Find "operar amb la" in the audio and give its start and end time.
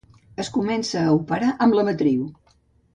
1.19-1.87